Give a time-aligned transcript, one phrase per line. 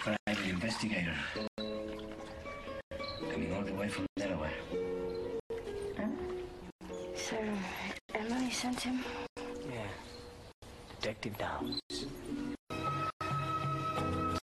[0.00, 1.14] private investigator.
[3.30, 4.52] Coming all the way from Delaware.
[5.98, 6.16] Um,
[7.14, 7.36] so,
[8.14, 9.04] Emily sent him?
[9.36, 9.86] Yeah.
[11.00, 11.80] Detective Downs.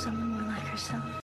[0.02, 1.21] Someone more like herself.